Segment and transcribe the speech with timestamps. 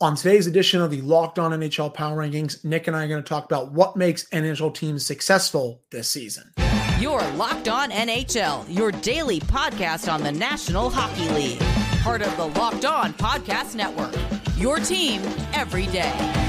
[0.00, 3.22] On today's edition of the Locked On NHL Power Rankings, Nick and I are going
[3.22, 6.52] to talk about what makes NHL teams successful this season.
[6.98, 11.60] You're Locked On NHL, your daily podcast on the National Hockey League.
[12.02, 14.12] Part of the Locked On Podcast Network.
[14.56, 15.22] Your team
[15.52, 16.43] every day.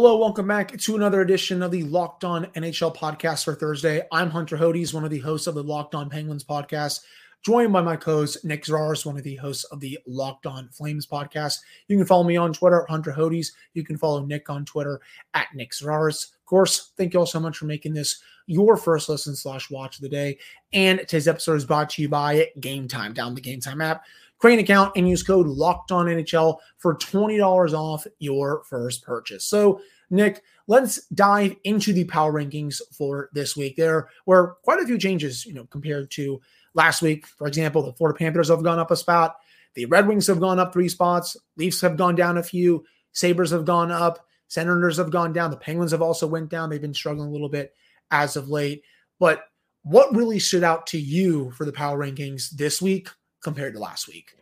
[0.00, 4.06] Hello, welcome back to another edition of the Locked On NHL podcast for Thursday.
[4.12, 7.00] I'm Hunter Hodies, one of the hosts of the Locked On Penguins podcast,
[7.42, 11.04] joined by my co-host Nick Zararis, one of the hosts of the Locked On Flames
[11.04, 11.58] podcast.
[11.88, 13.48] You can follow me on Twitter Hunter Hodies.
[13.74, 15.00] You can follow Nick on Twitter
[15.34, 16.32] at Nick Zararis.
[16.32, 19.96] Of course, thank you all so much for making this your first listen slash watch
[19.96, 20.38] of the day.
[20.72, 23.14] And today's episode is brought to you by Gametime.
[23.14, 24.04] Down the Gametime app
[24.38, 29.44] create an account and use code locked on NHL for $20 off your first purchase.
[29.44, 29.80] So,
[30.10, 33.76] Nick, let's dive into the power rankings for this week.
[33.76, 36.40] There were quite a few changes, you know, compared to
[36.74, 37.26] last week.
[37.26, 39.36] For example, the Florida Panthers have gone up a spot,
[39.74, 43.50] the Red Wings have gone up three spots, Leafs have gone down a few, Sabres
[43.50, 46.70] have gone up, Senators have gone down, the Penguins have also went down.
[46.70, 47.74] They've been struggling a little bit
[48.10, 48.82] as of late.
[49.18, 49.44] But
[49.82, 53.08] what really stood out to you for the power rankings this week
[53.42, 54.34] compared to last week?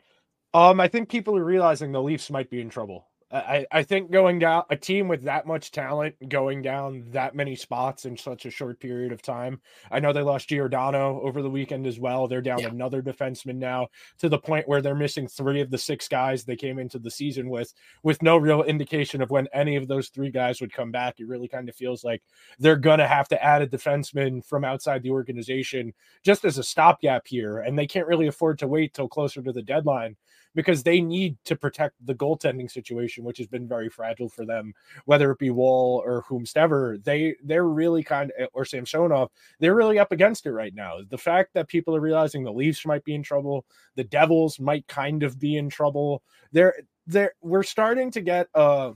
[0.54, 3.08] Um, I think people are realizing the Leafs might be in trouble.
[3.30, 7.56] I, I think going down a team with that much talent going down that many
[7.56, 9.60] spots in such a short period of time.
[9.90, 12.28] I know they lost Giordano over the weekend as well.
[12.28, 12.68] They're down yeah.
[12.68, 13.88] another defenseman now
[14.18, 17.10] to the point where they're missing three of the six guys they came into the
[17.10, 20.92] season with, with no real indication of when any of those three guys would come
[20.92, 21.18] back.
[21.18, 22.22] It really kind of feels like
[22.60, 27.26] they're gonna have to add a defenseman from outside the organization just as a stopgap
[27.26, 30.16] here, and they can't really afford to wait till closer to the deadline
[30.56, 34.72] because they need to protect the goaltending situation, which has been very fragile for them,
[35.04, 37.02] whether it be Woll or whomstever.
[37.02, 40.98] They they're really kind of or Samsonov, they're really up against it right now.
[41.08, 44.86] The fact that people are realizing the Leafs might be in trouble, the Devils might
[44.88, 46.22] kind of be in trouble.
[46.52, 46.74] They're
[47.06, 48.92] they're we're starting to get uh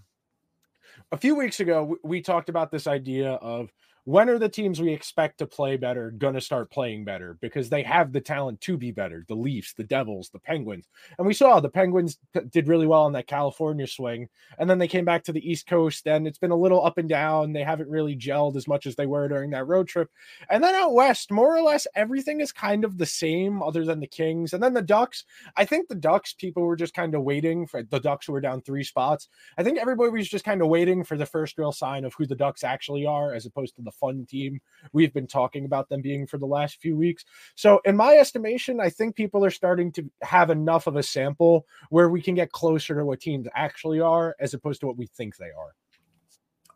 [1.13, 3.73] a few weeks ago we talked about this idea of
[4.05, 7.37] when are the teams we expect to play better going to start playing better?
[7.41, 10.87] Because they have the talent to be better the leafs the devils the penguins.
[11.19, 12.19] And we saw the penguins
[12.51, 14.29] did really well on that california swing
[14.59, 16.99] and then they came back to the east coast and it's been a little up
[16.99, 17.53] and down.
[17.53, 20.11] They haven't really gelled as much as they were during that road trip.
[20.49, 24.01] And then out west more or less everything is kind of the same other than
[24.01, 24.53] the kings.
[24.53, 25.25] And then the ducks
[25.57, 28.41] i think the ducks people were just kind of waiting for the ducks who were
[28.41, 29.29] down three spots.
[29.59, 32.27] I think everybody was just kind of waiting for the first real sign of who
[32.27, 34.61] the ducks actually are as opposed to the fun team
[34.93, 37.25] we've been talking about them being for the last few weeks.
[37.55, 41.67] So, in my estimation, I think people are starting to have enough of a sample
[41.91, 45.07] where we can get closer to what teams actually are as opposed to what we
[45.07, 45.75] think they are.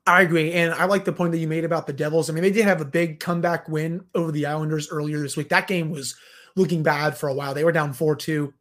[0.06, 0.52] I agree.
[0.52, 2.28] And I like the point that you made about the Devils.
[2.28, 5.48] I mean, they did have a big comeback win over the Islanders earlier this week.
[5.48, 6.14] That game was
[6.56, 7.54] looking bad for a while.
[7.54, 8.52] They were down 4 2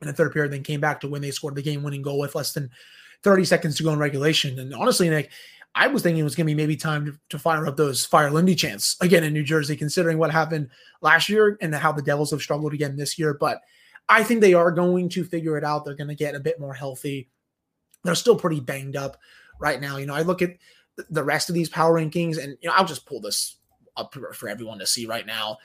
[0.00, 1.22] in the third period, then came back to win.
[1.22, 2.70] They scored the game winning goal with less than
[3.22, 4.58] 30 seconds to go in regulation.
[4.58, 5.30] And honestly, Nick,
[5.74, 8.04] I was thinking it was going to be maybe time to, to, fire up those
[8.04, 10.68] fire Lindy chants again in New Jersey, considering what happened
[11.00, 13.34] last year and how the Devils have struggled again this year.
[13.34, 13.60] But
[14.08, 15.84] I think they are going to figure it out.
[15.84, 17.30] They're going to get a bit more healthy.
[18.04, 19.16] They're still pretty banged up
[19.58, 19.96] right now.
[19.96, 20.56] You know, I look at
[21.08, 23.56] the rest of these power rankings, and you know, I'll just pull this
[23.96, 25.58] up for everyone to see right now.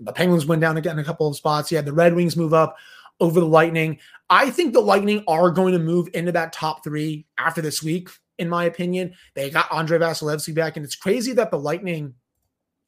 [0.00, 1.72] The Penguins went down again a couple of spots.
[1.72, 2.76] Yeah, the Red Wings move up
[3.20, 3.98] over the Lightning.
[4.28, 8.10] I think the Lightning are going to move into that top three after this week
[8.38, 9.14] in my opinion.
[9.34, 12.14] They got Andrei Vasilevskiy back, and it's crazy that the Lightning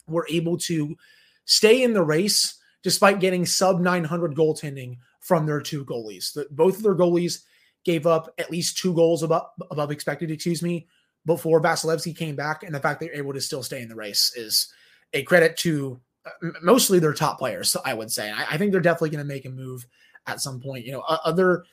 [0.09, 0.97] were able to
[1.45, 6.33] stay in the race despite getting sub 900 goaltending from their two goalies.
[6.33, 7.43] The, both of their goalies
[7.85, 10.87] gave up at least two goals above, above expected, excuse me,
[11.25, 12.63] before Vasilevskiy came back.
[12.63, 14.73] And the fact they're able to still stay in the race is
[15.13, 18.31] a credit to uh, mostly their top players, I would say.
[18.31, 19.87] I, I think they're definitely going to make a move
[20.27, 20.85] at some point.
[20.85, 21.65] You know, other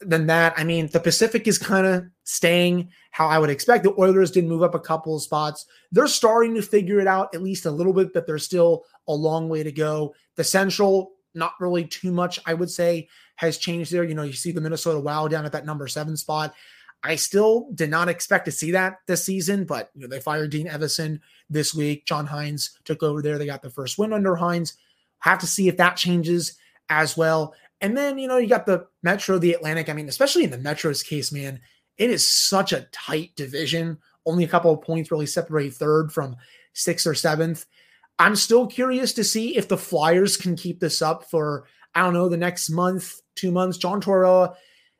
[0.00, 3.84] than that, I mean, the Pacific is kind of staying how I would expect.
[3.84, 5.66] The Oilers did move up a couple of spots.
[5.90, 9.12] They're starting to figure it out at least a little bit, but there's still a
[9.12, 10.14] long way to go.
[10.36, 14.04] The Central, not really too much, I would say, has changed there.
[14.04, 16.54] You know, you see the Minnesota Wild down at that number seven spot.
[17.02, 20.50] I still did not expect to see that this season, but you know, they fired
[20.50, 22.06] Dean Evason this week.
[22.06, 23.38] John Hynes took over there.
[23.38, 24.74] They got the first win under Hynes.
[25.20, 26.56] Have to see if that changes
[26.88, 27.54] as well.
[27.80, 29.88] And then, you know, you got the Metro, the Atlantic.
[29.88, 31.60] I mean, especially in the Metro's case, man,
[31.96, 33.98] it is such a tight division.
[34.26, 36.36] Only a couple of points really separate third from
[36.72, 37.66] sixth or seventh.
[38.18, 42.14] I'm still curious to see if the Flyers can keep this up for, I don't
[42.14, 43.78] know, the next month, two months.
[43.78, 44.54] John Tortorella,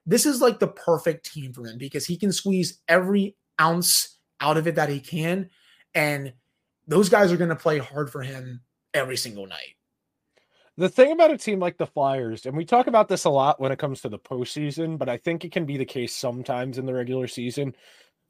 [0.07, 4.57] this is like the perfect team for him because he can squeeze every ounce out
[4.57, 5.51] of it that he can.
[5.95, 6.33] And
[6.87, 8.61] those guys are going to play hard for him
[8.95, 9.75] every single night.
[10.79, 13.61] The thing about a team like the Flyers, and we talk about this a lot
[13.61, 16.79] when it comes to the postseason, but I think it can be the case sometimes
[16.79, 17.75] in the regular season.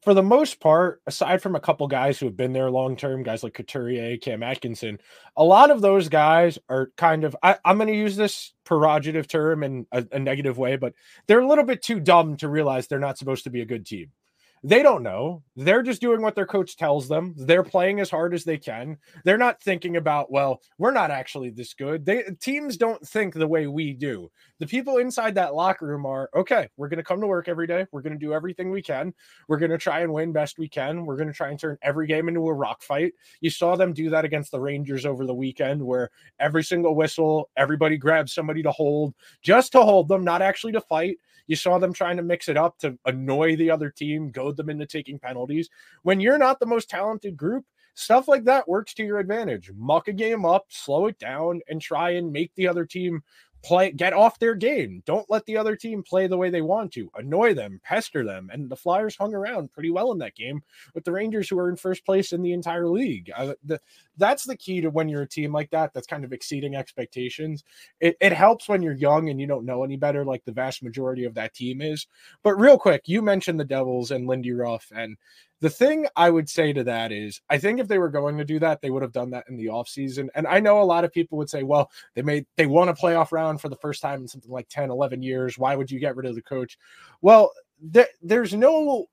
[0.01, 3.21] For the most part, aside from a couple guys who have been there long term,
[3.21, 4.97] guys like Couturier, Cam Atkinson,
[5.37, 9.27] a lot of those guys are kind of, I, am going to use this prerogative
[9.27, 10.95] term in a, a negative way, but
[11.27, 13.85] they're a little bit too dumb to realize they're not supposed to be a good
[13.85, 14.09] team.
[14.63, 15.43] They don't know.
[15.55, 17.33] They're just doing what their coach tells them.
[17.37, 18.97] They're playing as hard as they can.
[19.23, 22.05] They're not thinking about, well, we're not actually this good.
[22.05, 24.29] They teams don't think the way we do.
[24.59, 27.67] The people inside that locker room are, okay, we're going to come to work every
[27.67, 27.85] day.
[27.91, 29.13] We're going to do everything we can.
[29.47, 31.05] We're going to try and win best we can.
[31.05, 33.13] We're going to try and turn every game into a rock fight.
[33.39, 36.09] You saw them do that against the Rangers over the weekend where
[36.39, 40.81] every single whistle, everybody grabs somebody to hold, just to hold them, not actually to
[40.81, 41.17] fight.
[41.49, 44.69] You saw them trying to mix it up to annoy the other team, goad them
[44.69, 45.67] into taking penalties.
[46.03, 47.65] When you're not the most talented group,
[47.95, 49.71] stuff like that works to your advantage.
[49.75, 53.23] Muck a game up, slow it down, and try and make the other team
[53.63, 55.03] play get off their game.
[55.05, 57.11] Don't let the other team play the way they want to.
[57.15, 58.49] Annoy them, pester them.
[58.51, 60.61] And the Flyers hung around pretty well in that game
[60.93, 63.31] with the Rangers, who are in first place in the entire league.
[63.63, 63.79] The,
[64.17, 67.63] that's the key to when you're a team like that that's kind of exceeding expectations.
[67.99, 70.83] It, it helps when you're young and you don't know any better, like the vast
[70.83, 72.07] majority of that team is.
[72.43, 75.17] But real quick, you mentioned the Devils and Lindy Ruff, and
[75.61, 78.45] the thing I would say to that is, I think if they were going to
[78.45, 80.29] do that, they would have done that in the offseason.
[80.35, 82.93] And I know a lot of people would say, well, they made they won a
[82.93, 85.57] playoff round for the first time in something like 10, 11 years.
[85.57, 86.77] Why would you get rid of the coach?
[87.21, 87.51] Well,
[87.93, 89.07] th- there's no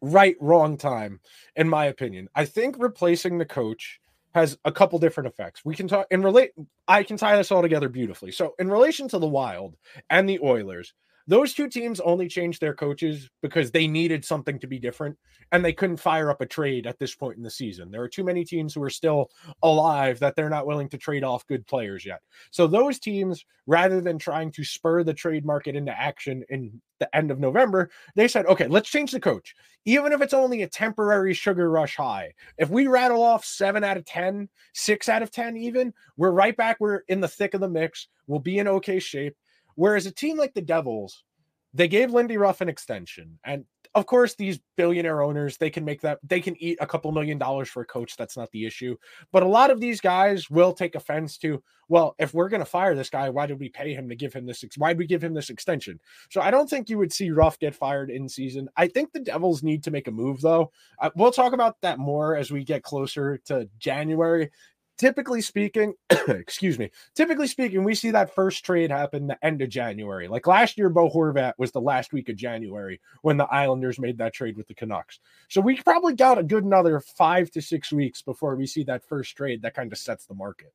[0.00, 1.20] right, wrong time,
[1.56, 2.28] in my opinion.
[2.34, 4.00] I think replacing the coach
[4.34, 5.64] has a couple different effects.
[5.64, 6.50] We can talk in relate
[6.88, 8.32] I can tie this all together beautifully.
[8.32, 9.76] So in relation to the Wild
[10.10, 10.92] and the Oilers,
[11.26, 15.16] those two teams only changed their coaches because they needed something to be different
[15.52, 17.90] and they couldn't fire up a trade at this point in the season.
[17.90, 19.30] There are too many teams who are still
[19.62, 22.20] alive that they're not willing to trade off good players yet.
[22.50, 27.16] So those teams, rather than trying to spur the trade market into action in the
[27.16, 29.54] end of November, they said, okay, let's change the coach.
[29.86, 32.32] Even if it's only a temporary sugar rush high.
[32.58, 36.56] If we rattle off seven out of 10, six out of 10, even, we're right
[36.56, 36.76] back.
[36.80, 38.08] We're in the thick of the mix.
[38.26, 39.36] We'll be in okay shape.
[39.74, 41.24] Whereas a team like the Devils,
[41.72, 43.38] they gave Lindy Ruff an extension.
[43.44, 47.12] And of course, these billionaire owners, they can make that, they can eat a couple
[47.12, 48.16] million dollars for a coach.
[48.16, 48.96] That's not the issue.
[49.30, 52.66] But a lot of these guys will take offense to, well, if we're going to
[52.66, 54.64] fire this guy, why did we pay him to give him this?
[54.76, 56.00] Why did we give him this extension?
[56.30, 58.68] So I don't think you would see Ruff get fired in season.
[58.76, 60.72] I think the Devils need to make a move, though.
[61.00, 64.50] Uh, we'll talk about that more as we get closer to January
[64.98, 65.94] typically speaking,
[66.28, 70.28] excuse me, typically speaking, we see that first trade happen the end of January.
[70.28, 74.18] Like last year, Bo Horvat was the last week of January when the Islanders made
[74.18, 75.20] that trade with the Canucks.
[75.48, 79.04] So we probably got a good another five to six weeks before we see that
[79.04, 80.72] first trade that kind of sets the market.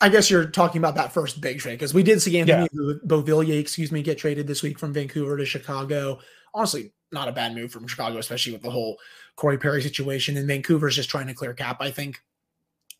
[0.00, 2.92] I guess you're talking about that first big trade because we did see Anthony yeah.
[3.06, 6.18] Beauvillier, excuse me, get traded this week from Vancouver to Chicago.
[6.52, 8.98] Honestly, not a bad move from Chicago, especially with the whole
[9.36, 10.36] Corey Perry situation.
[10.36, 12.20] And Vancouver's just trying to clear cap, I think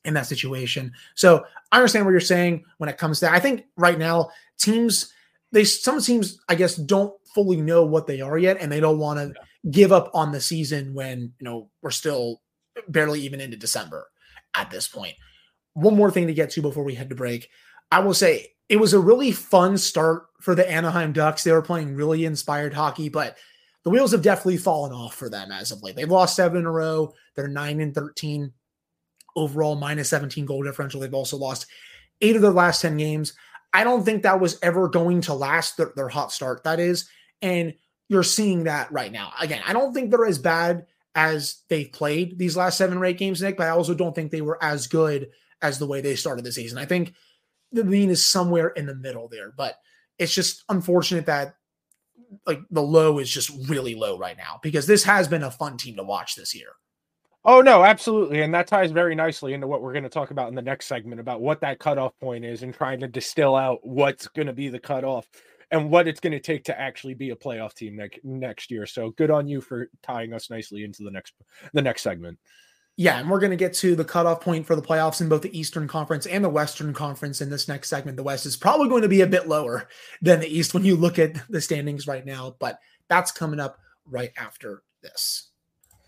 [0.07, 0.93] in that situation.
[1.15, 3.31] So I understand what you're saying when it comes to.
[3.31, 5.13] I think right now teams
[5.53, 8.99] they some teams I guess don't fully know what they are yet, and they don't
[8.99, 9.71] want to yeah.
[9.71, 12.41] give up on the season when you know we're still
[12.89, 14.07] barely even into December
[14.55, 15.15] at this point.
[15.75, 17.51] One more thing to get to before we head to break.
[17.91, 21.45] I will say it was a really fun start for the Anaheim Ducks.
[21.45, 23.37] They were playing really inspired hockey, but
[23.85, 25.95] the wheels have definitely fallen off for them as of late.
[25.95, 27.13] They've lost seven in a row.
[27.35, 28.53] They're nine and 13
[29.37, 31.01] overall minus 17 goal differential.
[31.01, 31.67] They've also lost
[32.21, 33.35] eight of their last 10 games.
[33.73, 37.09] I don't think that was ever going to last their, their hot start, that is.
[37.43, 37.75] And
[38.09, 39.33] you're seeing that right now.
[39.41, 43.19] Again, I don't think they're as bad as they've played these last seven or eight
[43.19, 45.29] games, Nick, but I also don't think they were as good
[45.63, 46.79] as the way they started the season.
[46.79, 47.15] I think
[47.73, 49.77] the mean is somewhere in the middle there, but
[50.19, 51.55] it's just unfortunate that
[52.47, 55.77] like the low is just really low right now because this has been a fun
[55.77, 56.71] team to watch this year.
[57.49, 60.49] Oh no, absolutely, and that ties very nicely into what we're going to talk about
[60.49, 63.79] in the next segment about what that cutoff point is and trying to distill out
[63.87, 65.29] what's going to be the cutoff
[65.71, 68.85] and what it's going to take to actually be a playoff team next next year.
[68.85, 71.35] So good on you for tying us nicely into the next
[71.73, 72.37] the next segment.
[72.97, 75.43] Yeah, and we're going to get to the cutoff point for the playoffs in both
[75.43, 78.17] the Eastern Conference and the Western Conference in this next segment.
[78.17, 79.89] The West is probably going to be a bit lower
[80.21, 83.79] than the East when you look at the standings right now, but that's coming up
[84.05, 85.51] right after this.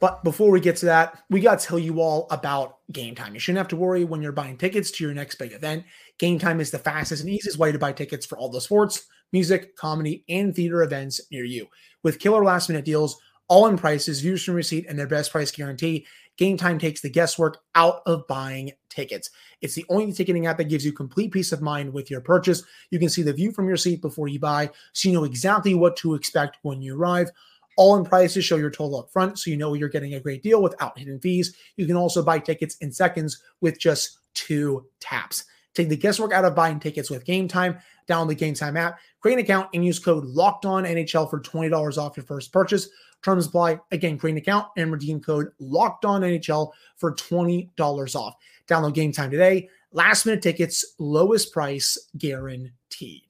[0.01, 3.35] But before we get to that, we got to tell you all about Gametime.
[3.35, 5.85] You shouldn't have to worry when you're buying tickets to your next big event.
[6.21, 9.77] Gametime is the fastest and easiest way to buy tickets for all the sports, music,
[9.77, 11.67] comedy, and theater events near you.
[12.03, 15.51] With killer last minute deals, all in prices, views from receipt, and their best price
[15.51, 16.07] guarantee.
[16.39, 19.31] Gametime takes the guesswork out of buying tickets.
[19.61, 22.63] It's the only ticketing app that gives you complete peace of mind with your purchase.
[22.91, 25.75] You can see the view from your seat before you buy, so you know exactly
[25.75, 27.31] what to expect when you arrive.
[27.79, 30.43] All in prices show your total up front, so you know you're getting a great
[30.43, 31.57] deal without hidden fees.
[31.77, 35.45] You can also buy tickets in seconds with just two taps.
[35.75, 37.81] Take the guesswork out of buying tickets with Gametime.
[38.09, 41.69] Download the Gametime app, create an account, and use code Locked On NHL for twenty
[41.69, 42.89] dollars off your first purchase.
[43.23, 43.79] Terms apply.
[43.93, 48.35] Again, create an account and redeem code Locked On NHL for twenty dollars off.
[48.67, 49.69] Download Gametime today.
[49.93, 53.28] Last minute tickets, lowest price guaranteed.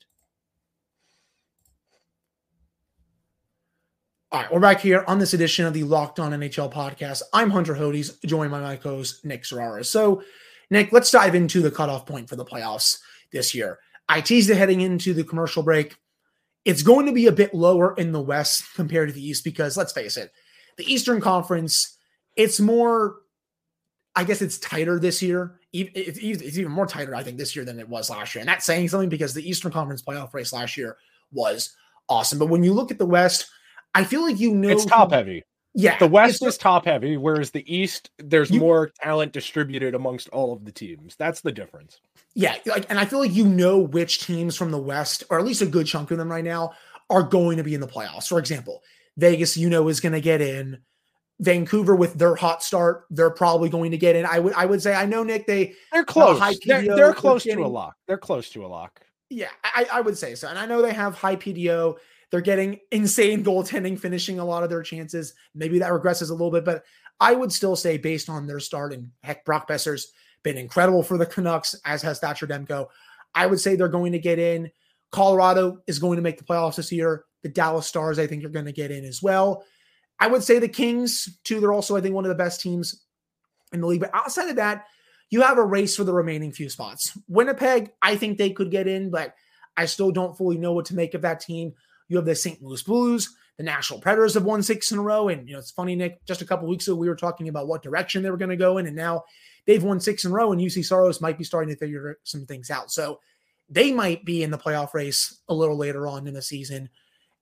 [4.30, 7.22] All right, we're back here on this edition of the Locked On NHL podcast.
[7.32, 9.86] I'm Hunter Hodies, joined by my co-host Nick Zararis.
[9.86, 10.22] So,
[10.68, 12.98] Nick, let's dive into the cutoff point for the playoffs
[13.32, 13.78] this year.
[14.06, 15.96] I teased it heading into the commercial break.
[16.66, 19.78] It's going to be a bit lower in the West compared to the East because
[19.78, 20.30] let's face it,
[20.76, 21.96] the Eastern Conference,
[22.36, 23.20] it's more,
[24.14, 25.58] I guess it's tighter this year.
[25.72, 28.40] It's even more tighter, I think, this year than it was last year.
[28.40, 30.98] And that's saying something because the Eastern Conference playoff race last year
[31.32, 31.74] was
[32.10, 32.38] awesome.
[32.38, 33.48] But when you look at the West,
[33.94, 35.44] I feel like you know it's top heavy.
[35.74, 40.28] Yeah, the West is top heavy, whereas the East there's you, more talent distributed amongst
[40.30, 41.14] all of the teams.
[41.16, 42.00] That's the difference.
[42.34, 45.44] Yeah, like, and I feel like you know which teams from the West, or at
[45.44, 46.72] least a good chunk of them right now,
[47.10, 48.28] are going to be in the playoffs.
[48.28, 48.82] For example,
[49.16, 50.78] Vegas, you know, is going to get in.
[51.40, 54.26] Vancouver with their hot start, they're probably going to get in.
[54.26, 56.40] I would I would say I know Nick they they're close.
[56.40, 57.94] Uh, they're, they're, close getting, to a lock.
[58.08, 59.00] They're close to a lock.
[59.30, 60.48] Yeah, I, I would say so.
[60.48, 61.96] And I know they have high PDO.
[62.30, 65.34] They're getting insane goaltending, finishing a lot of their chances.
[65.54, 66.84] Maybe that regresses a little bit, but
[67.20, 71.18] I would still say, based on their start, and heck, Brock Boeser's been incredible for
[71.18, 72.86] the Canucks, as has Thatcher Demko.
[73.34, 74.70] I would say they're going to get in.
[75.10, 77.24] Colorado is going to make the playoffs this year.
[77.42, 79.64] The Dallas Stars, I think, are going to get in as well.
[80.20, 81.60] I would say the Kings, too.
[81.60, 83.04] They're also, I think, one of the best teams
[83.72, 84.00] in the league.
[84.00, 84.86] But outside of that,
[85.30, 87.16] you have a race for the remaining few spots.
[87.28, 89.34] Winnipeg, I think they could get in, but
[89.76, 91.74] I still don't fully know what to make of that team.
[92.08, 92.62] You have the St.
[92.62, 93.36] Louis Blues.
[93.56, 95.28] The Nashville Predators have won six in a row.
[95.28, 97.66] And, you know, it's funny, Nick, just a couple weeks ago, we were talking about
[97.66, 98.86] what direction they were going to go in.
[98.86, 99.24] And now
[99.66, 100.52] they've won six in a row.
[100.52, 102.92] And Juuse Saros might be starting to figure some things out.
[102.92, 103.18] So
[103.68, 106.88] they might be in the playoff race a little later on in the season.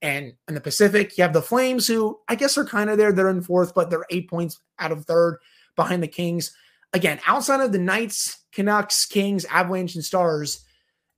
[0.02, 3.12] And in the Pacific, you have the Flames, who I guess are kind of there.
[3.12, 5.38] They're in fourth, but they're eight points out of third
[5.74, 6.54] behind the Kings.
[6.92, 10.64] Again, outside of the Knights, Canucks, Kings, Avalanche, and Stars,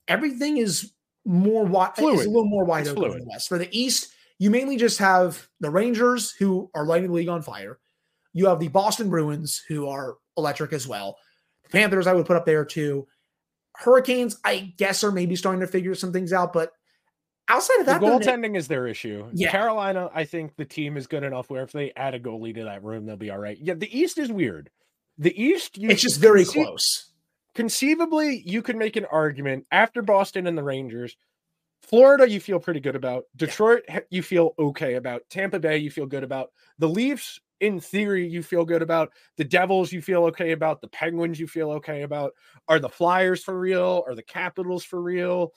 [0.09, 0.93] everything is
[1.29, 1.93] more wide.
[1.99, 3.19] It's a little more wide it's open fluid.
[3.19, 3.49] in the West.
[3.49, 7.43] For the East, you mainly just have the Rangers, who are lighting the league on
[7.43, 7.79] fire.
[8.33, 11.19] You have the Boston Bruins, who are electric as well.
[11.65, 13.07] The Panthers, I would put up there too.
[13.77, 16.73] Hurricanes, I guess, are maybe starting to figure some things out, but
[17.49, 19.29] outside of that, the goaltending is their issue.
[19.33, 19.51] Yeah.
[19.51, 22.65] Carolina, I think the team is good enough where if they add a goalie to
[22.65, 23.59] that room, they'll be all right.
[23.61, 24.71] Yeah, the East is weird.
[25.19, 27.08] The East, you, it's just very close
[27.59, 31.17] conceivably you could make an argument after Boston and the Rangers.
[31.83, 33.25] Florida, you feel pretty good about.
[33.35, 33.99] Detroit, yeah.
[34.11, 35.23] you feel okay about.
[35.29, 36.51] Tampa Bay, you feel good about.
[36.79, 39.11] The Leafs, in theory, you feel good about.
[39.39, 40.81] The Devils, you feel okay about.
[40.81, 42.33] The Penguins, you feel okay about.
[42.69, 44.05] Are the Flyers for real?
[44.07, 45.53] Are the Capitals for real?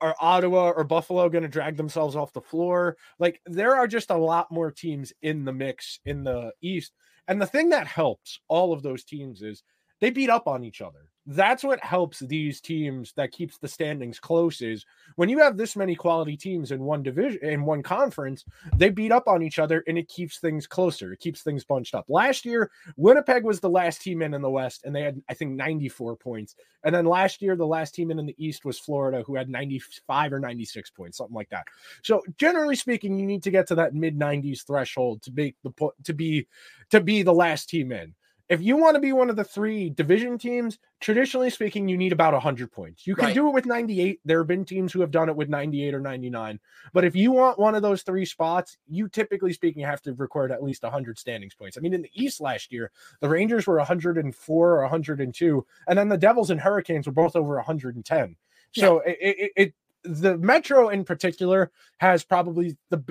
[0.00, 2.96] Are Ottawa or Buffalo going to drag themselves off the floor?
[3.20, 6.92] Like, there are just a lot more teams in the mix in the East.
[7.28, 9.62] And the thing that helps all of those teams is
[10.00, 14.18] they beat up on each other that's what helps these teams that keeps the standings
[14.18, 14.86] close is
[15.16, 18.44] when you have this many quality teams in one division in one conference
[18.76, 21.12] they beat up on each other and it keeps things closer.
[21.12, 22.06] It keeps things bunched up.
[22.08, 25.34] Last year winnipeg was the last team in in the west and they had i
[25.34, 26.56] think 94 points.
[26.84, 29.50] And then last year the last team in in the east was florida who had
[29.50, 31.66] 95 or 96 points something like that.
[32.02, 35.90] So generally speaking you need to get to that mid 90s threshold to make the
[36.04, 36.46] to be
[36.90, 38.14] to be the last team in
[38.50, 42.12] if you want to be one of the three division teams, traditionally speaking, you need
[42.12, 43.06] about 100 points.
[43.06, 43.34] You can right.
[43.34, 44.18] do it with 98.
[44.24, 46.58] There have been teams who have done it with 98 or 99.
[46.92, 50.50] But if you want one of those three spots, you typically speaking have to record
[50.50, 51.78] at least 100 standings points.
[51.78, 52.90] I mean, in the East last year,
[53.20, 57.54] the Rangers were 104 or 102, and then the Devils and Hurricanes were both over
[57.54, 58.36] 110.
[58.72, 59.12] So yeah.
[59.12, 63.04] it, it, it the Metro in particular has probably the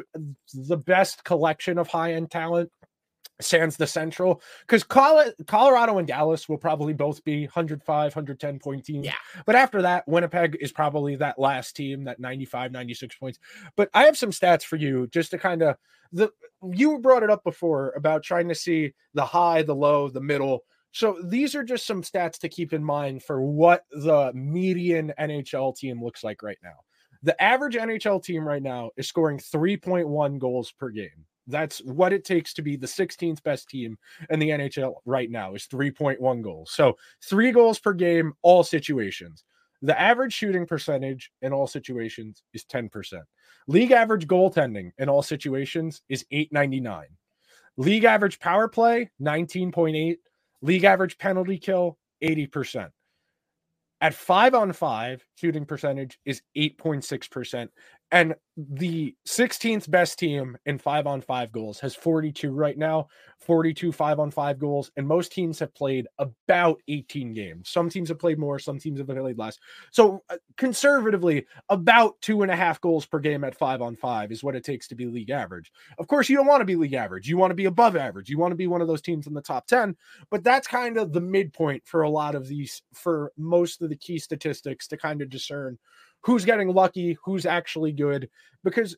[0.53, 2.71] the best collection of high end talent
[3.41, 9.05] sans the central because colorado and dallas will probably both be 105 110 point teams.
[9.05, 9.13] Yeah.
[9.45, 13.39] But after that winnipeg is probably that last team that 95 96 points.
[13.75, 15.77] But i have some stats for you just to kind of
[16.11, 16.31] the
[16.73, 20.63] you brought it up before about trying to see the high the low the middle.
[20.91, 25.75] So these are just some stats to keep in mind for what the median nhl
[25.75, 26.79] team looks like right now.
[27.23, 32.23] The average nhl team right now is scoring 3.1 goals per game That's what it
[32.23, 33.97] takes to be the 16th best team
[34.29, 36.71] in the NHL right now is 3.1 goals.
[36.71, 39.43] So three goals per game, all situations.
[39.81, 43.21] The average shooting percentage in all situations is 10%.
[43.67, 47.05] League average goaltending in all situations is 899.
[47.77, 50.17] League average power play, 19.8.
[50.61, 52.89] League average penalty kill, 80%.
[54.01, 57.67] At five on five, shooting percentage is 8.6%.
[58.11, 63.07] And the 16th best team in five on five goals has 42 right now,
[63.39, 64.91] 42 five on five goals.
[64.97, 67.69] And most teams have played about 18 games.
[67.69, 69.57] Some teams have played more, some teams have played less.
[69.91, 74.31] So, uh, conservatively, about two and a half goals per game at five on five
[74.31, 75.71] is what it takes to be league average.
[75.99, 77.29] Of course, you don't want to be league average.
[77.29, 78.29] You want to be above average.
[78.29, 79.95] You want to be one of those teams in the top 10.
[80.31, 83.95] But that's kind of the midpoint for a lot of these, for most of the
[83.95, 85.77] key statistics to kind of discern
[86.21, 88.29] who's getting lucky, who's actually good.
[88.63, 88.95] Because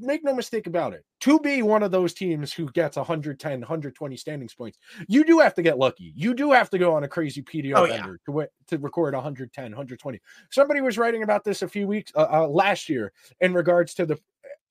[0.00, 4.16] make no mistake about it, to be one of those teams who gets 110, 120
[4.16, 6.12] standings points, you do have to get lucky.
[6.14, 8.02] You do have to go on a crazy PDO oh, yeah.
[8.02, 10.20] to, w- to record 110, 120.
[10.50, 14.06] Somebody was writing about this a few weeks uh, uh, last year in regards to
[14.06, 14.18] the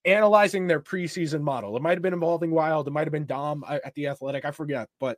[0.05, 1.75] analyzing their preseason model.
[1.75, 4.45] It might have been Evolving Wild, it might have been Dom uh, at the Athletic,
[4.45, 5.17] I forget, but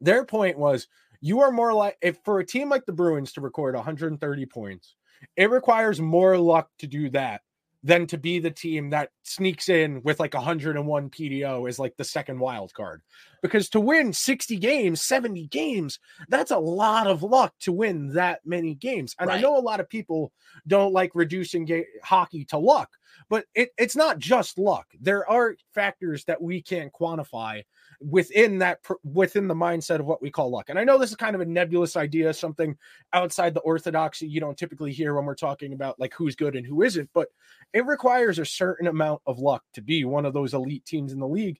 [0.00, 0.88] their point was
[1.20, 4.94] you are more like if for a team like the Bruins to record 130 points
[5.36, 7.42] it requires more luck to do that
[7.84, 12.04] than to be the team that sneaks in with like 101 PDO as like the
[12.04, 13.02] second wild card.
[13.40, 18.40] Because to win 60 games, 70 games, that's a lot of luck to win that
[18.44, 19.14] many games.
[19.18, 19.38] And right.
[19.38, 20.32] I know a lot of people
[20.66, 22.90] don't like reducing ga- hockey to luck,
[23.28, 24.86] but it, it's not just luck.
[25.00, 27.62] There are factors that we can't quantify
[28.00, 30.68] within that within the mindset of what we call luck.
[30.68, 32.76] And I know this is kind of a nebulous idea, something
[33.12, 36.66] outside the orthodoxy you don't typically hear when we're talking about like who's good and
[36.66, 37.28] who isn't, but
[37.72, 41.18] it requires a certain amount of luck to be one of those elite teams in
[41.18, 41.58] the league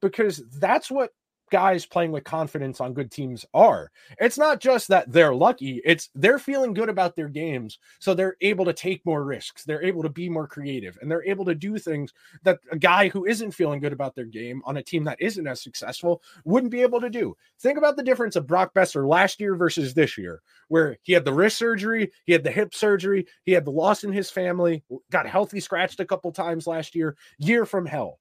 [0.00, 1.10] because that's what
[1.52, 3.92] guys playing with confidence on good teams are.
[4.18, 7.78] It's not just that they're lucky, it's they're feeling good about their games.
[8.00, 9.62] So they're able to take more risks.
[9.62, 13.08] They're able to be more creative and they're able to do things that a guy
[13.08, 16.72] who isn't feeling good about their game on a team that isn't as successful wouldn't
[16.72, 17.36] be able to do.
[17.60, 21.26] Think about the difference of Brock Boeser last year versus this year, where he had
[21.26, 24.82] the wrist surgery, he had the hip surgery, he had the loss in his family,
[25.10, 28.18] got healthy scratched a couple times last year, year from hell.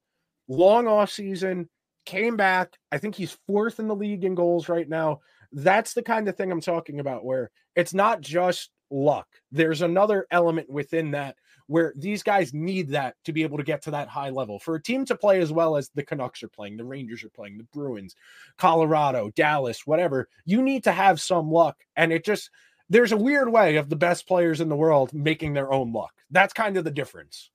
[0.49, 1.69] Long off season,
[2.05, 2.77] came back.
[2.91, 5.19] I think he's fourth in the league in goals right now.
[5.51, 9.27] That's the kind of thing I'm talking about where it's not just luck.
[9.51, 11.35] There's another element within that
[11.67, 14.59] where these guys need that to be able to get to that high level.
[14.59, 17.29] For a team to play as well as the Canucks are playing, the Rangers are
[17.29, 18.15] playing, the Bruins,
[18.57, 21.77] Colorado, Dallas, whatever, you need to have some luck.
[21.95, 22.49] And it just,
[22.89, 26.11] there's a weird way of the best players in the world making their own luck.
[26.29, 27.49] That's kind of the difference.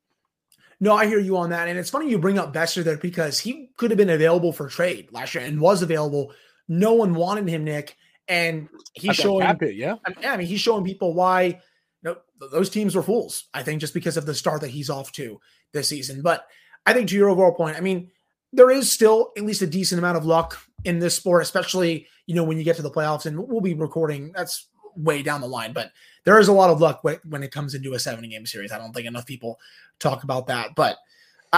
[0.81, 1.69] No, I hear you on that.
[1.69, 4.69] And it's funny you bring up Boeser there because he could have been available for
[4.69, 6.33] trade last year and was available.
[6.69, 7.97] No one wanted him, Nick.
[8.29, 9.97] And he's showing, yeah.
[10.25, 11.61] I mean, he's showing people why you
[12.03, 12.17] know,
[12.51, 15.41] those teams were fools, I think, just because of the start that he's off to
[15.73, 16.23] this season.
[16.23, 16.47] But
[16.85, 18.11] I think to your overall point, I mean,
[18.53, 22.35] there is still at least a decent amount of luck in this sport, especially, you
[22.35, 23.27] know, when you get to the playoffs.
[23.27, 25.90] And we'll be recording, that's way down the line, but
[26.24, 28.72] there is a lot of luck when it comes into a seven game series.
[28.72, 29.59] I don't think enough people
[30.00, 30.74] talk about that.
[30.74, 30.96] But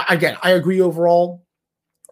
[0.09, 1.43] again, I agree overall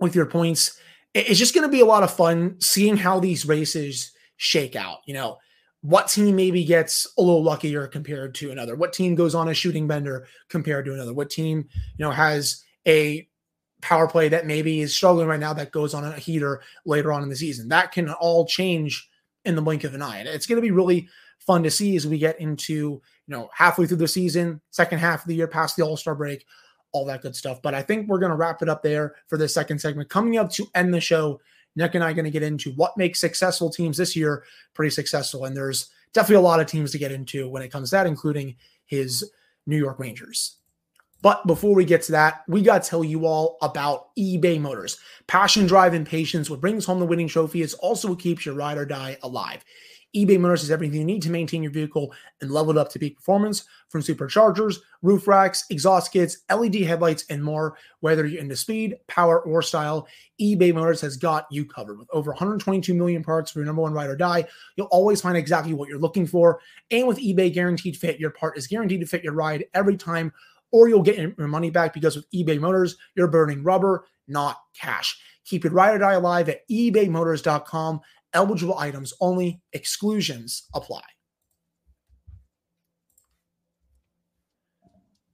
[0.01, 0.79] with your points.
[1.13, 4.99] It's just going to be a lot of fun seeing how these races shake out.
[5.05, 5.37] You know,
[5.81, 8.75] what team maybe gets a little luckier compared to another?
[8.75, 11.13] What team goes on a shooting bender compared to another?
[11.13, 13.27] What team, you know, has a
[13.81, 17.21] power play that maybe is struggling right now that goes on a heater later on
[17.21, 17.69] in the season?
[17.69, 19.07] That can all change
[19.47, 20.19] in the blink of an eye.
[20.19, 21.07] And it's going to be really
[21.39, 25.21] fun to see as we get into, you know, halfway through the season, second half
[25.21, 26.45] of the year, past the All Star break,
[26.91, 27.61] all that good stuff.
[27.61, 30.09] But I think we're going to wrap it up there for this second segment.
[30.09, 31.39] Coming up to end the show,
[31.75, 34.89] Nick and I are going to get into what makes successful teams this year pretty
[34.89, 35.45] successful.
[35.45, 38.07] And there's definitely a lot of teams to get into when it comes to that,
[38.07, 38.55] including
[38.85, 39.31] his
[39.65, 40.57] New York Rangers.
[41.21, 44.99] But before we get to that, we got to tell you all about eBay Motors.
[45.27, 46.49] Passion, drive, and patience.
[46.49, 49.63] What brings home the winning trophy is also what keeps your ride or die alive
[50.15, 52.99] eBay Motors has everything you need to maintain your vehicle and level it up to
[52.99, 57.77] peak performance from superchargers, roof racks, exhaust kits, LED headlights, and more.
[57.99, 60.07] Whether you're into speed, power, or style,
[60.41, 61.99] eBay Motors has got you covered.
[61.99, 65.37] With over 122 million parts for your number one ride or die, you'll always find
[65.37, 66.61] exactly what you're looking for.
[66.89, 70.31] And with eBay Guaranteed Fit, your part is guaranteed to fit your ride every time,
[70.71, 75.19] or you'll get your money back because with eBay Motors, you're burning rubber, not cash.
[75.45, 78.01] Keep your ride or die alive at ebaymotors.com
[78.33, 81.01] eligible items only, exclusions apply.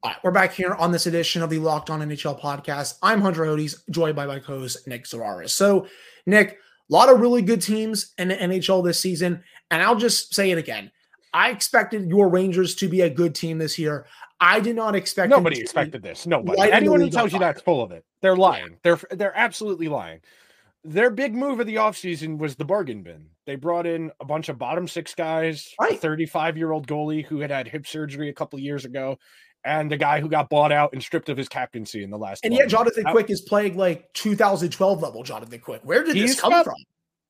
[0.02, 2.98] All right, we're back here on this edition of the Locked On NHL podcast.
[3.02, 5.52] I'm Hunter Hodies, joined by my co-host Nick Zararis.
[5.52, 5.88] So,
[6.26, 6.52] Nick,
[6.90, 10.52] a lot of really good teams in the NHL this season, and I'll just say
[10.52, 10.92] it again.
[11.34, 14.06] I expected your Rangers to be a good team this year.
[14.44, 15.30] I did not expect.
[15.30, 16.28] Nobody expected this.
[16.28, 16.62] Nobody.
[16.72, 18.04] Anyone who tells you that's full of it.
[18.22, 18.78] They're lying.
[18.84, 20.20] They're they're absolutely lying.
[20.84, 23.28] Their big move of the offseason was the bargain bin.
[23.46, 25.94] They brought in a bunch of bottom six guys, right.
[25.94, 29.18] a 35 year old goalie who had had hip surgery a couple years ago,
[29.64, 32.44] and the guy who got bought out and stripped of his captaincy in the last.
[32.44, 35.82] And yet, Jonathan Quick is playing like 2012 level Jonathan Quick.
[35.84, 36.76] Where did this come got, from?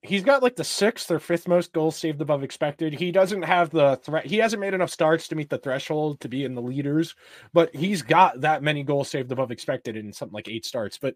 [0.05, 2.93] He's got like the sixth or fifth most goals saved above expected.
[2.93, 4.25] He doesn't have the threat.
[4.25, 7.15] He hasn't made enough starts to meet the threshold to be in the leaders,
[7.53, 10.97] but he's got that many goals saved above expected in something like eight starts.
[10.97, 11.15] But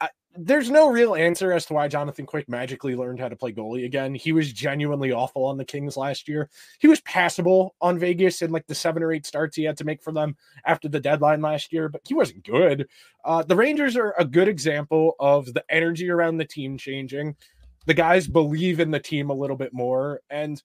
[0.00, 3.52] I, there's no real answer as to why Jonathan Quick magically learned how to play
[3.52, 4.14] goalie again.
[4.14, 6.48] He was genuinely awful on the Kings last year.
[6.78, 9.84] He was passable on Vegas in like the seven or eight starts he had to
[9.84, 12.88] make for them after the deadline last year, but he wasn't good.
[13.26, 17.36] Uh, the Rangers are a good example of the energy around the team changing.
[17.86, 20.20] The guys believe in the team a little bit more.
[20.30, 20.62] And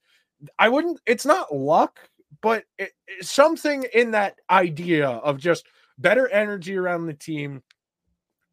[0.58, 2.08] I wouldn't, it's not luck,
[2.42, 5.66] but it, something in that idea of just
[5.98, 7.62] better energy around the team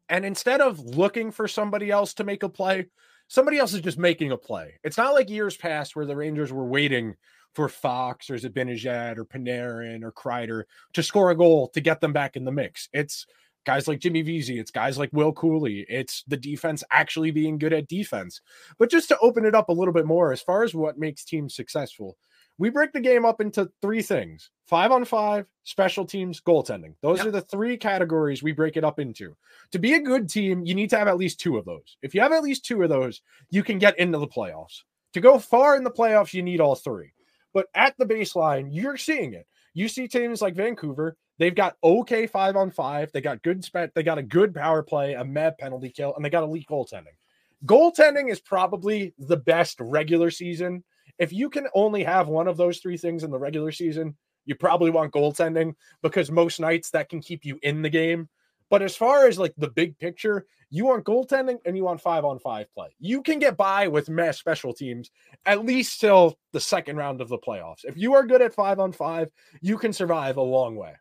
[0.08, 2.86] and instead of looking for somebody else to make a play,
[3.28, 4.78] somebody else is just making a play.
[4.84, 7.16] It's not like years past where the Rangers were waiting
[7.54, 12.12] for Fox or Zibanejad or Panarin or Kreider to score a goal to get them
[12.12, 12.88] back in the mix.
[12.92, 13.26] It's
[13.66, 17.72] guys like Jimmy Vesey, it's guys like Will Cuylle, it's the defense actually being good
[17.72, 18.40] at defense.
[18.78, 21.24] But just to open it up a little bit more, as far as what makes
[21.24, 22.16] teams successful,
[22.58, 26.94] we break the game up into three things five on five, special teams, goaltending.
[27.02, 27.26] Those yep.
[27.26, 29.36] are the three categories we break it up into.
[29.72, 31.96] To be a good team, you need to have at least two of those.
[32.02, 34.82] If you have at least two of those, you can get into the playoffs.
[35.12, 37.12] To go far in the playoffs, you need all three.
[37.54, 39.46] But at the baseline, you're seeing it.
[39.72, 43.10] You see teams like Vancouver, they've got okay five on five.
[43.12, 46.24] They got good spec, they got a good power play, a med penalty kill, and
[46.24, 47.16] they got elite goaltending.
[47.64, 50.84] Goaltending is probably the best regular season
[51.18, 54.54] if you can only have one of those three things in the regular season, you
[54.54, 58.28] probably want goaltending because most nights that can keep you in the game.
[58.68, 62.24] But as far as like the big picture, you want goaltending and you want five
[62.24, 62.88] on five play.
[62.98, 65.10] You can get by with mass special teams
[65.46, 67.84] at least till the second round of the playoffs.
[67.84, 70.94] If you are good at five on five, you can survive a long way.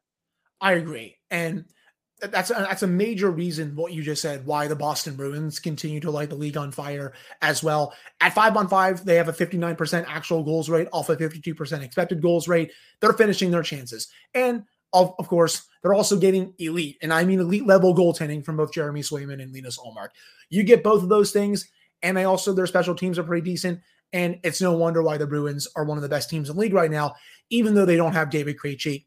[0.66, 1.16] I agree.
[1.30, 1.66] And
[2.20, 6.00] that's a, that's a major reason what you just said why the Boston Bruins continue
[6.00, 7.94] to light the league on fire as well.
[8.20, 12.20] At five on five, they have a 59% actual goals rate off a 52% expected
[12.20, 12.72] goals rate.
[13.00, 14.08] They're finishing their chances.
[14.34, 18.58] And of, of course, they're also getting elite, and I mean elite level goaltending from
[18.58, 20.10] both Jeremy Swayman and Linus Ullmark.
[20.50, 21.70] You get both of those things,
[22.02, 23.82] and they also their special teams are pretty decent.
[24.14, 26.62] And it's no wonder why the Bruins are one of the best teams in the
[26.62, 27.14] league right now,
[27.52, 29.06] even though they don't have David Krejci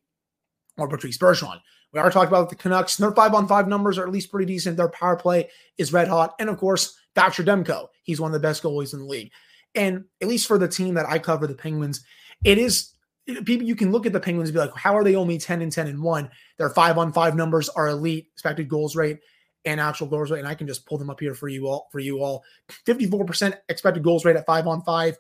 [0.79, 1.61] or Patrice Bergeron.
[1.93, 2.97] We are talking about the Canucks.
[2.97, 4.77] Their five on five numbers are at least pretty decent.
[4.77, 6.35] Their power play is red hot.
[6.39, 7.89] And of course, Thatcher Demko.
[8.03, 9.33] He's one of the best goalies in the league.
[9.75, 12.05] And at least for the team that I cover, the Penguins,
[12.45, 12.93] it is
[13.45, 15.63] people you can look at the Penguins and be like, how are they only 10
[15.63, 16.31] and 10 and 1?
[16.57, 19.21] Their five on five numbers are elite, expected goals rate
[19.65, 20.41] and actual goals rate.
[20.41, 22.45] And I can just pull them up here for you all for you all.
[22.87, 25.17] 54% expected goals rate at five on five,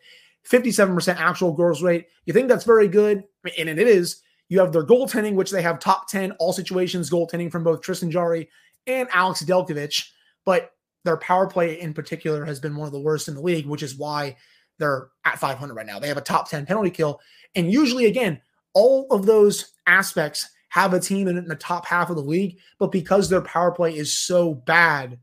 [0.47, 2.07] 57% actual goals rate.
[2.25, 3.25] You think that's very good?
[3.59, 4.23] And it is.
[4.48, 8.11] You have their goaltending, which they have top 10 all situations goaltending from both Tristan
[8.11, 8.48] Jarry
[8.87, 10.08] and Alex Delkovich.
[10.44, 10.72] But
[11.04, 13.82] their power play in particular has been one of the worst in the league, which
[13.82, 14.37] is why
[14.78, 15.98] they're at 500 right now.
[15.98, 17.20] They have a top 10 penalty kill.
[17.54, 18.40] And usually, again,
[18.74, 22.92] all of those aspects have a team in the top half of the league, but
[22.92, 25.18] because their power play is so bad,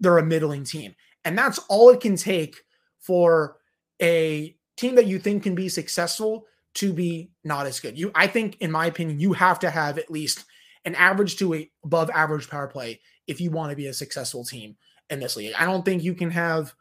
[0.00, 0.94] they're a middling team.
[1.24, 2.56] And that's all it can take
[2.98, 3.56] for
[4.00, 7.98] a team that you think can be successful to be not as good.
[7.98, 10.44] You, I think, in my opinion, you have to have at least
[10.84, 14.44] an average to a above average power play if you want to be a successful
[14.44, 14.76] team
[15.10, 15.54] in this league.
[15.58, 16.74] I don't think you can have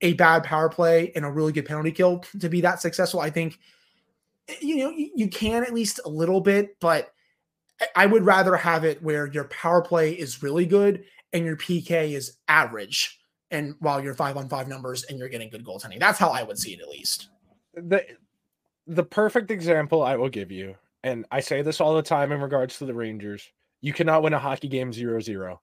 [0.00, 3.20] a bad power play and a really good penalty kill to be that successful.
[3.20, 3.58] I think
[4.60, 7.12] you know you can at least a little bit, but
[7.94, 12.12] I would rather have it where your power play is really good and your PK
[12.12, 16.00] is average, and while you're five on five numbers and you're getting good goaltending.
[16.00, 17.28] That's how I would see it at least.
[17.74, 18.04] The
[18.90, 20.74] the perfect example I will give you,
[21.04, 23.48] and I say this all the time in regards to the Rangers,
[23.80, 25.60] you cannot win a hockey game zero zero.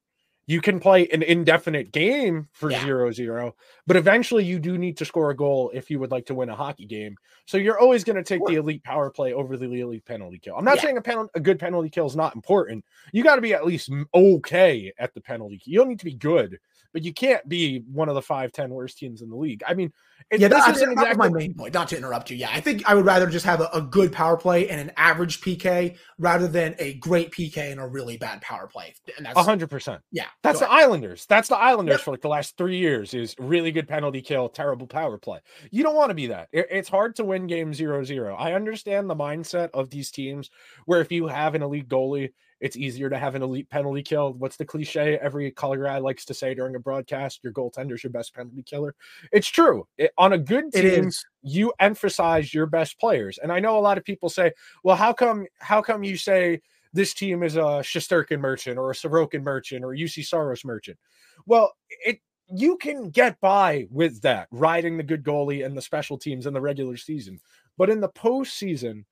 [0.50, 2.82] You can play an indefinite game for yeah.
[2.82, 3.54] zero zero,
[3.86, 6.48] but eventually you do need to score a goal if you would like to win
[6.48, 7.18] a hockey game.
[7.46, 10.56] So you're always going to take the elite power play over the elite penalty kill.
[10.56, 10.84] I'm not yeah.
[10.84, 12.86] saying a penalty, a good penalty kill is not important.
[13.12, 15.62] You got to be at least okay at the penalty.
[15.66, 16.60] You don't need to be good,
[16.98, 19.62] but you can't be one of the five, 10 worst teams in the league.
[19.68, 19.94] I mean,
[20.32, 21.16] it, yeah, that's, that exactly...
[21.16, 21.76] my main point.
[21.76, 22.38] Not to interrupt you.
[22.38, 24.92] Yeah, I think I would rather just have a, a, good power play and an
[24.98, 28.96] average PK rather than a great PK and a really bad power play.
[29.16, 30.02] And that's hundred percent.
[30.12, 31.28] Yeah, that's the Islanders.
[31.28, 34.88] That's the Islanders for like the last three years is really good penalty kill, terrible
[34.88, 35.38] power play.
[35.70, 36.48] You don't want to be that.
[36.52, 38.36] It, it's hard to win game zero zero.
[38.36, 40.50] I understand the mindset of these teams
[40.88, 44.34] where if you have an elite goalie it's easier to have an elite penalty kill.
[44.34, 47.40] What's the cliche every color guy likes to say during a broadcast?
[47.44, 48.96] Your goaltender's your best penalty killer.
[49.32, 49.88] It's true.
[49.98, 51.12] It, on a good team,
[51.44, 53.38] you emphasize your best players.
[53.38, 54.52] And I know a lot of people say,
[54.84, 55.46] "Well, how come?
[55.60, 56.62] How come you say?"
[56.94, 60.98] This team is a Shesterkin merchant or a Sorokin merchant or a Juuse Saros merchant.
[61.46, 66.18] Well, it you can get by with that, riding the good goalie and the special
[66.18, 67.40] teams in the regular season.
[67.78, 69.04] But in the postseason,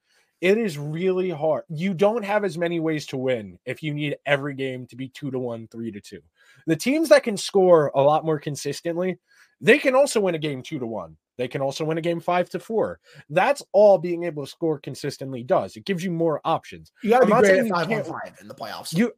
[0.42, 1.64] it is really hard.
[1.70, 5.10] You don't have as many ways to win if you need every game to be
[5.10, 6.22] two to one, three to two.
[6.68, 9.18] The teams that can score a lot more consistently,
[9.62, 11.18] they can also win a game two to one.
[11.38, 13.00] They can also win a game five to four.
[13.30, 15.76] That's all being able to score consistently does.
[15.76, 16.92] It gives you more options.
[17.04, 18.96] You got to be great at five on five in the playoffs.
[18.96, 19.12] You,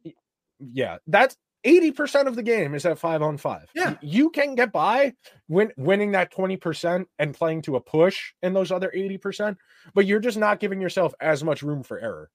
[0.58, 1.36] yeah, that's
[1.68, 3.68] 80% of the game is at five on five.
[3.74, 3.96] Yeah.
[4.00, 5.14] You can get by
[5.48, 9.56] win, winning that 20% and playing to a push in those other 80%,
[9.94, 12.30] but you're just not giving yourself as much room for error.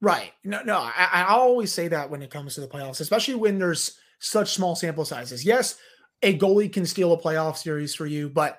[0.00, 0.32] Right.
[0.42, 3.58] No, no, I, I always say that when it comes to the playoffs, especially when
[3.58, 5.44] there's such small sample sizes.
[5.44, 5.76] Yes,
[6.22, 8.58] a goalie can steal a playoff series for you, but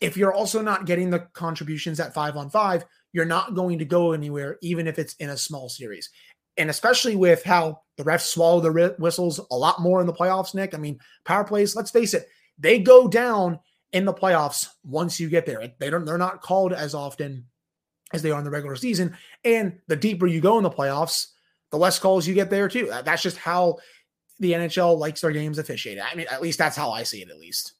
[0.00, 3.84] if you're also not getting the contributions at five on five, you're not going to
[3.84, 6.10] go anywhere, even if it's in a small series
[6.58, 10.54] and especially with how the refs swallow the whistles a lot more in the playoffs,
[10.54, 10.74] Nick.
[10.74, 12.26] I mean, power plays, let's face it,
[12.58, 13.58] they go down
[13.92, 15.72] in the playoffs once you get there.
[15.78, 17.46] They don't they're not called as often
[18.12, 19.16] as they are in the regular season.
[19.44, 21.28] And the deeper you go in the playoffs,
[21.70, 22.92] the less calls you get there too.
[23.04, 23.78] That's just how
[24.38, 26.04] the NHL likes their games officiated.
[26.10, 27.72] I mean, at least that's how I see it, at least.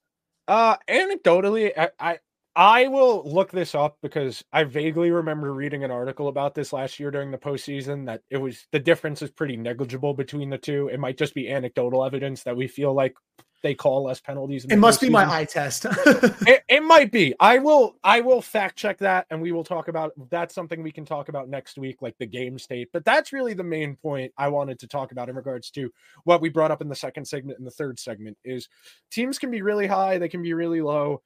[0.49, 2.19] Uh anecdotally, I, I
[2.57, 6.99] I will look this up because I vaguely remember reading an article about this last
[6.99, 10.89] year during the postseason that it was the difference is pretty negligible between the two.
[10.89, 13.15] It might just be anecdotal evidence that we feel like
[13.63, 14.65] they call less penalties.
[14.65, 15.85] it must be my eye test.
[15.85, 17.35] it, it, might be.
[17.41, 17.97] I will.
[18.03, 20.13] I will fact check that, and we will talk about.
[20.31, 22.89] That's something we can talk about next week, like the game state.
[22.91, 25.91] But that's really the main point I wanted to talk about in regards to
[26.25, 28.39] what we brought up in the second segment and the third segment.
[28.45, 28.69] Is
[29.11, 31.23] teams can be really high, they can be really low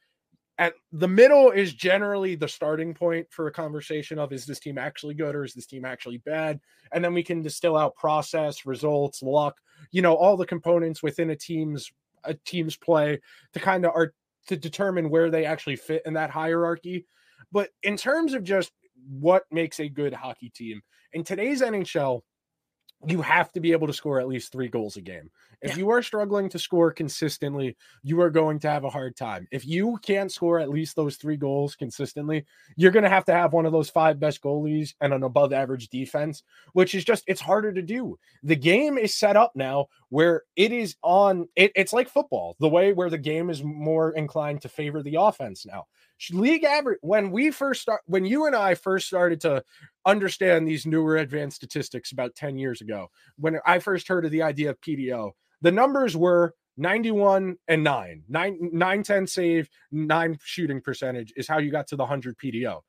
[0.60, 4.78] at the middle is generally the starting point for a conversation of is this team
[4.78, 6.60] actually good or is this team actually bad?
[6.92, 9.56] And then we can distill out process results luck
[9.90, 11.90] you know all the components within a team's
[12.24, 13.20] a team's play
[13.52, 14.12] to kind of are
[14.46, 17.06] to determine where they actually fit in that hierarchy.
[17.52, 18.72] But in terms of just
[19.08, 22.22] what makes a good hockey team in today's NHL
[23.06, 25.30] you have to be able to score at least three goals a game.
[25.62, 25.78] If yeah.
[25.78, 29.46] you are struggling to score consistently, you are going to have a hard time.
[29.50, 33.32] If you can't score at least those three goals consistently, you're going to have to
[33.32, 37.24] have one of those five best goalies and an above average defense, which is just,
[37.26, 38.18] it's harder to do.
[38.42, 42.68] The game is set up now where it is on, it, it's like football, the
[42.68, 45.86] way where the game is more inclined to favor the offense now
[46.30, 49.62] league average when we first start when you and I first started to
[50.06, 54.42] understand these newer advanced statistics about 10 years ago when I first heard of the
[54.42, 55.30] idea of PDO
[55.62, 61.59] the numbers were 91 and 9 9 9 10 save 9 shooting percentage is how
[61.59, 62.80] you got to the 100 PDO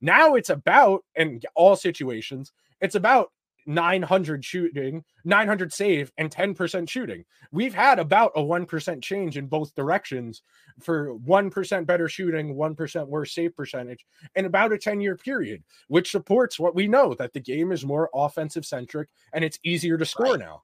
[0.00, 3.30] now it's about in all situations it's about
[3.66, 7.24] 900 shooting, 900 save, and 10% shooting.
[7.52, 10.42] We've had about a 1% change in both directions
[10.80, 16.10] for 1% better shooting, 1% worse save percentage in about a 10 year period, which
[16.10, 20.04] supports what we know that the game is more offensive centric and it's easier to
[20.04, 20.40] score right.
[20.40, 20.62] now.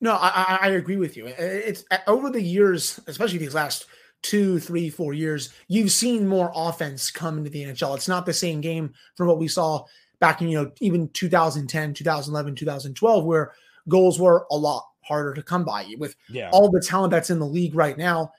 [0.00, 1.26] No, I, I agree with you.
[1.26, 3.86] It's uh, over the years, especially these last
[4.24, 7.94] two, three, four years, you've seen more offense come into the NHL.
[7.94, 9.84] It's not the same game from what we saw
[10.20, 13.52] back in, you know, even 2010, 2011, 2012, where
[13.88, 15.94] goals were a lot harder to come by.
[15.98, 16.50] With yeah.
[16.52, 18.32] all the talent that's in the league right now,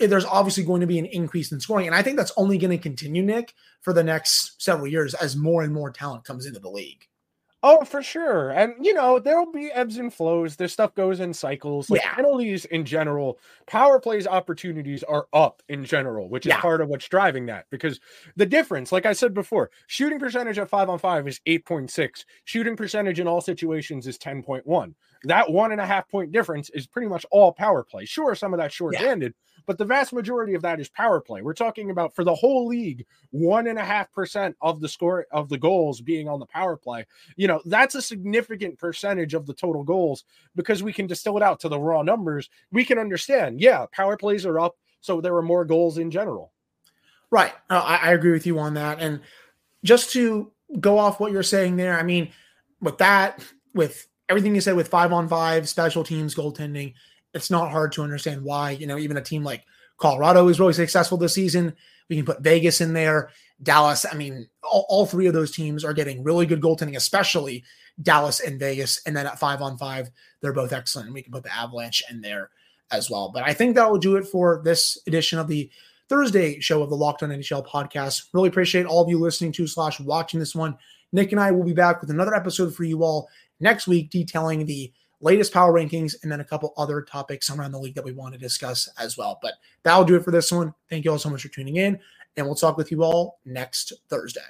[0.00, 1.86] there's obviously going to be an increase in scoring.
[1.86, 5.36] And I think that's only going to continue, Nick, for the next several years as
[5.36, 7.06] more and more talent comes into the league.
[7.62, 8.50] Oh, for sure.
[8.50, 10.56] And you know, there'll be ebbs and flows.
[10.56, 11.90] This stuff goes in cycles.
[11.90, 12.14] Like yeah.
[12.14, 16.60] penalties in general, power plays opportunities are up in general, which is yeah.
[16.60, 17.66] part of what's driving that.
[17.70, 18.00] Because
[18.36, 22.24] the difference, like I said before, shooting percentage at five on five is 8.6.
[22.44, 24.94] Shooting percentage in all situations is 10.1.
[25.24, 28.04] that one and a half point difference is pretty much all power play.
[28.04, 29.62] Sure, some of that short-handed, yeah.
[29.66, 31.42] but the vast majority of that is power play.
[31.42, 35.26] We're talking about for the whole league, one and a half percent of the score
[35.30, 37.06] of the goals being on the power play.
[37.36, 40.24] You know, that's a significant percentage of the total goals
[40.56, 42.48] because we can distill it out to the raw numbers.
[42.72, 46.52] We can understand, yeah, power plays are up, so there are more goals in general.
[47.30, 47.52] Right.
[47.68, 49.00] Uh, I, I agree with you on that.
[49.00, 49.20] And
[49.84, 52.32] just to go off what you're saying there, I mean,
[52.80, 56.94] with that, with everything you said with five on five, special teams, goaltending,
[57.34, 59.64] it's not hard to understand why, you know, even a team like
[59.98, 61.74] Colorado is really successful this season.
[62.08, 63.30] We can put Vegas in there,
[63.62, 64.06] Dallas.
[64.10, 67.64] I mean, all, all three of those teams are getting really good goaltending, especially
[68.02, 69.00] Dallas and Vegas.
[69.04, 71.06] And then at five on five, they're both excellent.
[71.06, 72.50] And we can put the Avalanche in there
[72.90, 73.30] as well.
[73.32, 75.70] But I think that will do it for this edition of the
[76.08, 78.28] Thursday show of the Locked On NHL podcast.
[78.32, 80.76] Really appreciate all of you listening to slash watching this one.
[81.12, 83.28] Nick and I will be back with another episode for you all
[83.60, 87.78] next week, detailing the latest power rankings and then a couple other topics around the
[87.78, 89.38] league that we want to discuss as well.
[89.42, 90.74] But that'll do it for this one.
[90.88, 91.98] Thank you all so much for tuning in,
[92.36, 94.40] and we'll talk with you all next Thursday.